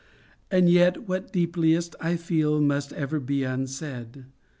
And 0.49 0.67
yet, 0.67 1.07
what 1.07 1.31
deepliest 1.31 1.93
I 1.99 2.15
feel 2.15 2.59
Must 2.59 2.91
ever 2.93 3.19
be 3.19 3.43
unsaid. 3.43 4.25